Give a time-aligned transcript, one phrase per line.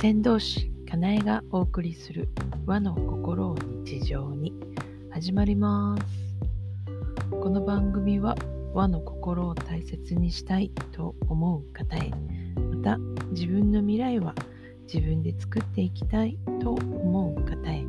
[0.00, 2.28] 先導師かなえがお送りする
[2.66, 4.52] 和の心を日常に。
[5.10, 6.04] 始まります。
[7.32, 8.36] この番組は
[8.72, 12.12] 和の心を大切にしたいと思う方へ。
[12.60, 12.96] また
[13.32, 14.36] 自分の未来は
[14.86, 17.82] 自分で作っていきたいと思う方へ。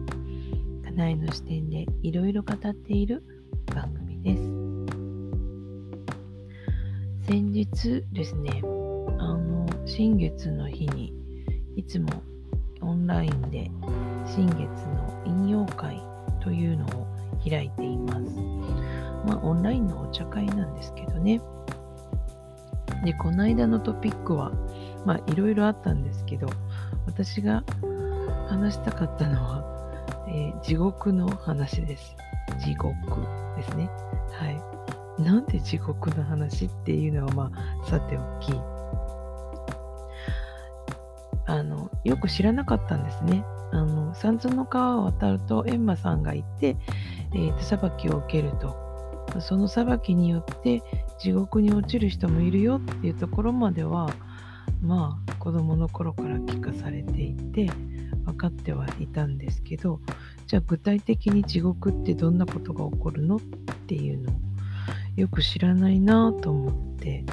[0.84, 3.24] かなえの視点でいろいろ語っている
[3.68, 4.42] 番組です。
[7.28, 8.64] 先日ですね
[9.20, 11.19] あの新月の日に
[11.80, 12.10] いつも
[12.82, 13.72] オンラインで
[14.26, 16.04] 新月の引用会
[16.42, 17.08] というのを
[17.50, 18.20] 開いています。
[19.26, 21.40] まあ、オンラインのお茶会なんですけどね。
[23.06, 24.52] で、この間のトピックは、
[25.06, 26.50] まあ、いろいろあったんですけど、
[27.06, 27.64] 私が
[28.50, 29.64] 話したかったのは、
[30.28, 32.14] えー、地獄の話です。
[32.62, 32.94] 地獄
[33.56, 33.90] ですね。
[34.34, 34.50] は
[35.18, 35.24] い。
[35.24, 38.52] なんで地獄の話っていうのは、まあ、さておき、
[42.04, 43.44] よく知らなかったんですね。
[43.72, 46.76] あの三途の川を渡ると閻魔さんがいて、
[47.34, 48.90] えー、裁きを受けると
[49.42, 50.82] その裁きによって
[51.20, 54.10] 地獄に落ちる人もいるよっていうところまでは
[54.82, 57.70] まあ子供の頃から聞かされていて
[58.26, 60.00] 分かってはいたんですけど
[60.48, 63.40] じゃあ具体的に地獄ってどんなことが起こるのっ
[63.88, 64.36] ていうのを
[65.16, 67.26] よく知らないなと思って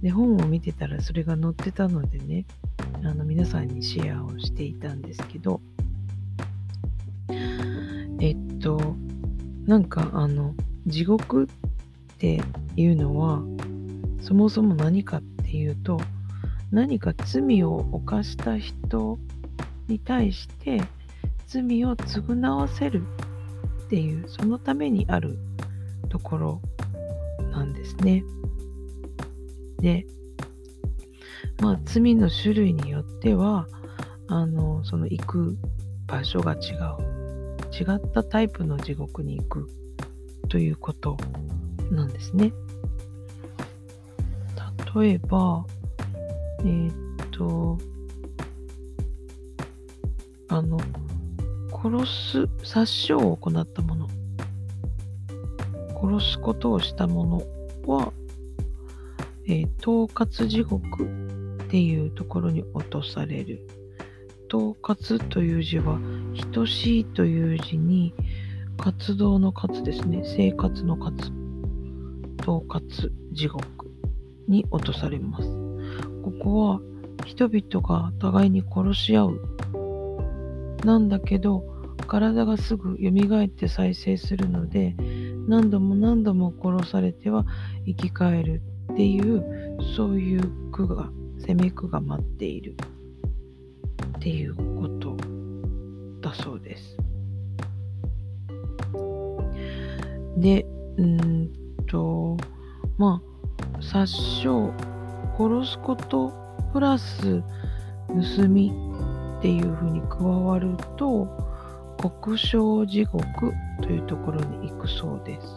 [0.00, 2.46] で本を見てたらそれが載ってたのでね
[3.04, 5.60] あの皆さんにシェアをしていたんですけど
[8.20, 8.78] えっと
[9.66, 10.54] なんかあの
[10.86, 12.40] 地獄って
[12.76, 13.42] いうのは
[14.20, 16.00] そもそも何かっていうと
[16.70, 19.18] 何か罪を犯した人
[19.88, 20.82] に対して
[21.46, 23.02] 罪を償わせる
[23.84, 25.38] っていうそのためにある
[26.08, 26.62] ところ
[27.50, 28.22] なんですね。
[29.78, 30.06] で
[31.60, 33.66] まあ、罪の種類によっては
[34.28, 35.58] あのその行く
[36.06, 37.10] 場所が違う
[37.72, 39.68] 違ったタイプの地獄に行く
[40.48, 41.16] ということ
[41.90, 42.52] なんですね。
[44.94, 45.64] 例えば
[46.60, 47.78] えー、っと
[50.48, 50.78] あの
[51.70, 54.08] 殺す殺傷を行ったもの
[56.00, 57.24] 殺すことをしたも
[57.86, 58.12] のは、
[59.46, 61.29] えー、統括地獄
[61.70, 63.64] っていうところに落とされる。
[64.52, 66.00] 統括という字は、
[66.50, 68.12] 等しいという字に、
[68.76, 70.22] 活動の活ですね。
[70.24, 71.30] 生活の活。
[72.40, 73.64] 統括地獄
[74.48, 75.48] に落とされます。
[76.24, 76.80] ここは
[77.24, 79.40] 人々が互いに殺し合う。
[80.84, 81.62] なんだけど、
[82.08, 84.96] 体がすぐ蘇って再生するので、
[85.46, 87.46] 何度も何度も殺されては
[87.86, 91.12] 生き返るっていう、そういう句が
[91.46, 92.76] 攻め句が待っている
[94.18, 95.16] っていうこと
[96.20, 96.96] だそうです。
[100.36, 101.50] で、うん
[101.86, 102.36] と、
[102.98, 103.22] ま
[103.78, 104.72] あ、殺傷、
[105.36, 106.32] 殺すこと
[106.72, 107.42] プラス
[108.08, 108.72] 盗み
[109.38, 111.26] っていうふうに加わると、
[112.22, 113.52] 国章地獄
[113.82, 115.56] というところに行くそうです。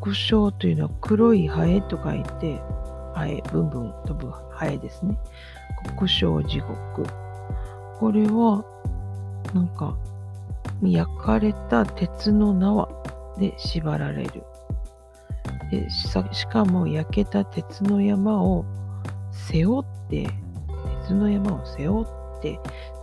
[0.00, 2.60] 国章というのは黒いハエと書いて、
[3.16, 5.18] ハエ、ブンブン飛ぶハエですね。
[5.96, 7.02] 国章地獄。
[7.98, 8.62] これは、
[9.54, 9.96] なんか、
[10.82, 12.86] 焼かれた鉄の縄
[13.38, 14.44] で縛られる。
[15.70, 18.66] でしかも焼けた鉄の山を
[19.32, 20.28] 背負って、
[21.00, 22.60] 鉄の山を背負って、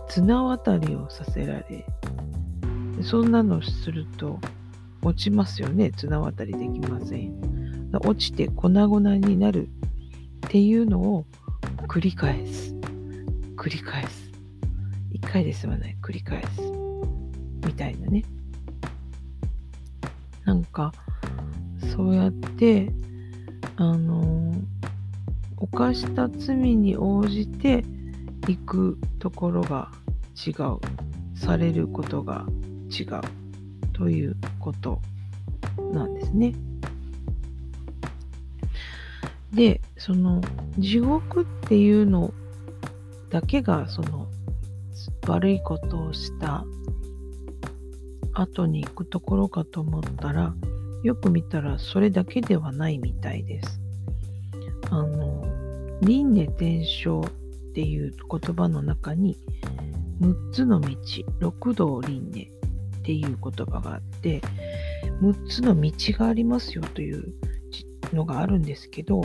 [0.08, 1.84] 綱渡りをさせられ、
[3.02, 4.38] そんなのすると
[5.02, 5.90] 落ちますよね。
[5.90, 7.90] 綱渡りできません。
[8.04, 9.68] 落ちて粉々になる
[10.44, 11.26] っていうのを
[11.88, 12.74] 繰り返す。
[13.56, 14.30] 繰り返す。
[15.12, 15.96] 一回で済まない。
[16.02, 16.48] 繰り返す。
[17.66, 18.24] みたいなね。
[20.44, 20.92] なんか、
[21.94, 22.90] そうやって、
[23.76, 24.54] あの
[25.56, 27.84] 犯した罪に応じて
[28.46, 29.90] 行くところが
[30.46, 30.78] 違う。
[31.36, 32.46] されることが
[32.90, 33.20] 違う。
[33.92, 35.00] ということ
[35.92, 36.54] なんですね。
[39.54, 40.40] で、その
[40.78, 42.32] 地獄っていうの
[43.30, 44.28] だけがその
[45.26, 46.64] 悪いことをした
[48.32, 50.54] 後に行くところかと思ったら、
[51.02, 53.80] よく見たらそれだけではないみたいです。
[54.90, 55.44] あの、
[56.02, 57.30] 輪廻転生っ
[57.74, 59.38] ていう言葉の中に、
[60.20, 60.96] 6つの道、
[61.38, 62.50] 六道輪廻
[62.98, 64.40] っていう言葉があって、
[65.20, 67.34] 6つの道がありますよという
[68.12, 69.22] のがあるんですけど、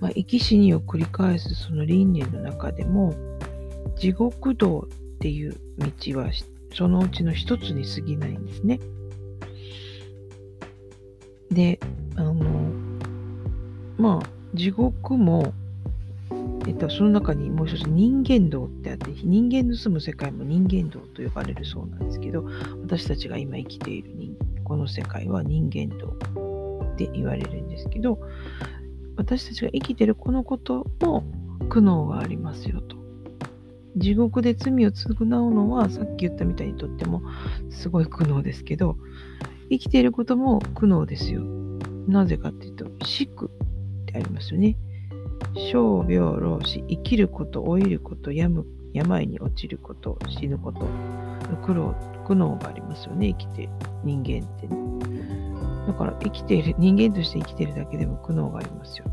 [0.00, 3.14] まあ、生き死にを繰り返すその輪廻の中でも、
[3.96, 6.30] 地獄道っていう道は
[6.74, 8.80] そのうちの一つに過ぎないんですね。
[11.50, 11.78] で、
[12.16, 12.34] あの、
[13.96, 15.52] まあ、地獄も、
[16.66, 22.44] えっと、その中にもう一つ人間道ってあって、人間の住む世界も人間道と呼ばれるそうなんですけど、
[22.82, 26.16] 私たちが今生きている人間この世界は人間道
[26.94, 28.18] って言われるんですけど、
[29.16, 31.24] 私たちが生きてるこのことも
[31.68, 32.96] 苦悩がありますよと。
[33.96, 37.20] 地獄で罪を償うのはさっき言ったみたいにとっても
[37.68, 38.96] すごい苦悩ですけど
[39.68, 41.42] 生きていることも苦悩ですよ。
[42.08, 44.78] なぜかっていうと死苦ってありますよね。
[45.54, 50.86] 生病老死生きること老いること病む病に落ちること死ぬこと
[51.64, 51.94] 苦労
[52.26, 53.68] 苦悩がありますよね生きて
[54.04, 54.76] 人間ってね。
[55.86, 59.06] だから生きている人間として生きているだけでも苦悩がありますよ。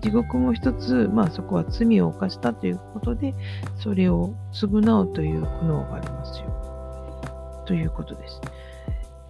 [0.00, 3.34] 地獄も一つ、まあそこは罪を犯したということで、
[3.76, 7.62] それを償うという苦悩がありますよ。
[7.66, 8.40] ということです。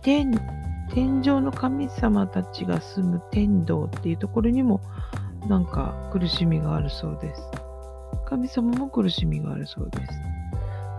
[0.03, 0.33] 天、
[0.93, 4.81] 天上の神様たちが住む天道っていうところにも、
[5.49, 7.43] なんか苦しみがあるそうです。
[8.35, 9.99] 神様も苦しみがあるそうで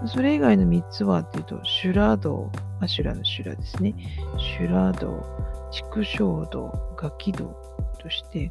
[0.07, 0.13] す。
[0.13, 2.49] それ以外の3つはっていうと、修羅道、
[2.79, 3.93] アシュラの修羅ですね。
[4.37, 5.21] 修羅道、
[5.69, 6.17] 畜生
[6.49, 7.53] 道、ガキ道
[7.99, 8.49] として、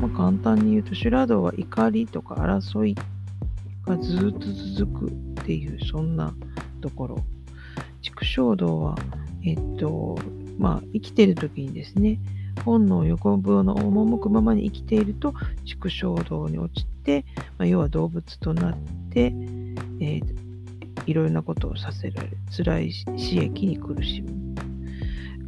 [0.00, 2.96] まあ、簡単に言うと修羅道は怒りとか争い
[3.86, 4.38] がずっと
[4.76, 6.34] 続くっていうそんな
[6.80, 7.24] ところ
[8.02, 8.96] 畜生道は
[9.44, 10.18] えっと
[10.58, 12.18] まあ生きてる時にですね
[12.58, 15.34] 本能横棒の赴くままに生きていると
[15.64, 17.24] 畜生道に落ちて、
[17.56, 18.76] まあ、要は動物となっ
[19.10, 19.32] て、
[20.00, 20.22] えー、
[21.06, 22.38] いろいろなことをさせられる。
[22.56, 24.54] 辛い刺激に苦しむ。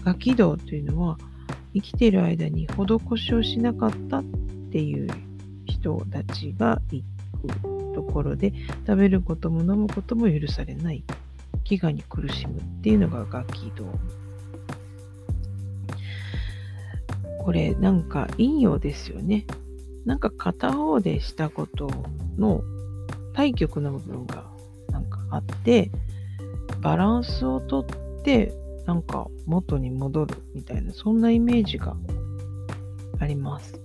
[0.04, 1.18] ガキ道というのは
[1.74, 4.24] 生きている間に施しをしなかったっ
[4.72, 5.08] ていう
[5.66, 7.04] 人たちが行
[7.48, 8.52] くところで
[8.86, 11.04] 食べることも飲むことも許されない。
[11.64, 13.84] 飢餓に苦しむっていうのがガキ道。
[17.44, 19.46] これなんか陰陽ですよね
[20.04, 21.90] なんか片方でしたこと
[22.38, 22.62] の
[23.34, 24.50] 対極の部分が
[24.90, 25.90] なんかあって
[26.80, 27.86] バランスをとっ
[28.22, 28.54] て
[28.86, 31.96] なんか元に戻るみたいな、そんなイメージが
[33.20, 33.80] あります。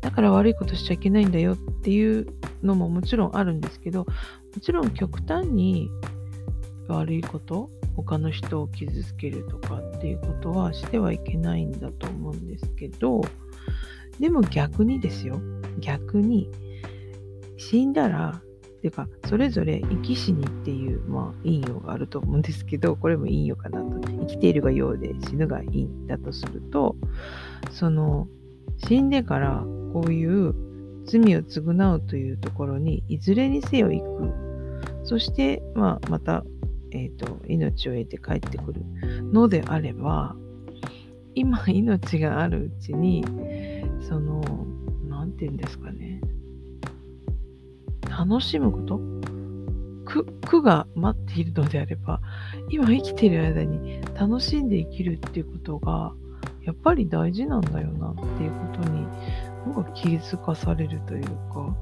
[0.00, 2.26] だから悪いことしちゃいけないんだよっていう
[2.62, 4.06] のももちろんあるんですけど、も
[4.62, 5.90] ちろん極端に
[6.88, 13.22] 悪いこと、他の人を傷つけるとかっていうことはしてはいけないんだと思うんですけど、
[14.18, 15.40] でも逆にですよ、
[15.80, 16.50] 逆に
[17.56, 18.42] 死んだら
[18.84, 23.98] ていうか、それぞれ生き死にっていう、まあ、陰陽があると思うんですけど、これも陰陽かなと。
[24.06, 26.94] 生きているが陽で死ぬが陰だとすると、
[27.70, 28.28] その、
[28.86, 29.64] 死んでから
[29.94, 30.54] こういう
[31.06, 34.32] 罪を償うというところに、いずれにせよ行く。
[35.04, 36.44] そして、まあ、また、
[36.94, 38.82] え、ー、と、命を得て帰ってくる
[39.32, 40.36] のであれば、
[41.34, 43.24] 今命があるうちに、
[44.00, 44.40] その、
[45.08, 46.20] なんて言うんですかね。
[48.08, 49.00] 楽しむこと？
[50.04, 52.20] 苦苦が待っているのであれば
[52.68, 56.12] 今生きている間に楽しんで生きるっていうことが
[56.62, 59.06] やっぱり大事なんだよなっていうことに
[59.66, 61.74] なんか気づかされるというか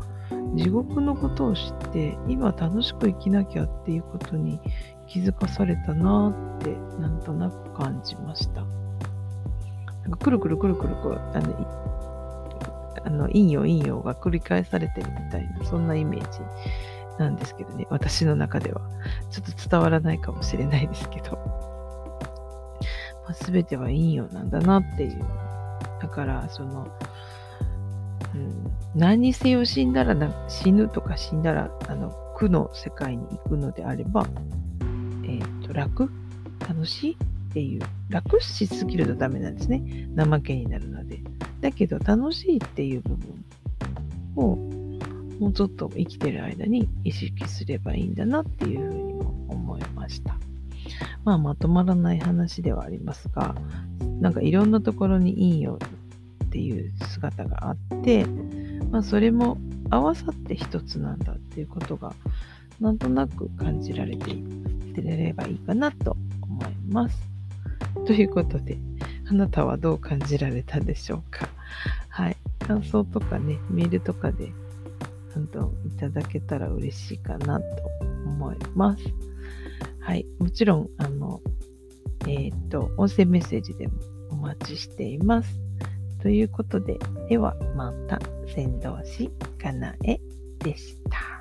[0.55, 4.61] 地獄のことを知って今楽しく生きなきゃっていうことに
[5.07, 8.63] 気づかされたなってなんとなく感じました。
[10.03, 11.83] なんかくるくるくるくるくるあの
[13.05, 16.41] あの、陰陽陰陽が繰り返されてるみたいな、そんなイメージ
[17.19, 18.81] なんですけどね、私の中では。
[19.31, 21.37] ちょっと伝わらないかもしれないですけど。
[23.25, 25.25] まあ、全ては陰陽なんだなっていう。
[26.01, 26.89] だから、その、
[28.35, 30.15] うん、何にせよ死んだら、
[30.49, 34.27] 死ぬとか死んだら、あの、苦の世界に行くのであれば、
[35.25, 36.11] えっ、ー、と、楽？
[36.61, 37.13] 楽しい？
[37.13, 37.81] っていう、
[38.11, 39.83] 楽しすぎるとダメなんですね。
[40.17, 41.21] 怠けになるので。
[41.61, 43.45] だけど楽しいっていう部分
[44.37, 44.57] を
[45.39, 50.37] もうちょっと生きてる間に意識すればいいんだなっていうふうにも思いました。
[51.25, 53.55] まあまとまらない話ではありますが、
[54.21, 55.79] なんかいろんなところに陰陽
[56.45, 58.27] っていう姿があって、
[58.93, 59.59] まあそれも
[59.91, 62.15] 合わさって一つなんだっていうことが
[62.79, 64.45] なんとなく感じられてい
[64.95, 67.17] ればいいかなと思います。
[68.07, 68.79] ということで、
[69.31, 71.49] あなたはどう感じられたでしょうか？
[72.09, 72.37] はい。
[72.61, 74.53] 感想とかね、メールとかで、
[75.35, 77.67] どんどんいただけたら嬉しいかなと
[78.27, 79.03] 思います。
[80.01, 80.27] はい。
[80.39, 81.41] もちろん、あの、
[82.27, 83.95] えっ、ー、と、音声メッセージでも
[84.31, 85.62] お待ちしています。
[86.23, 89.29] ということで、ではまた、先導し
[89.61, 90.21] かなえ
[90.61, 91.32] でした。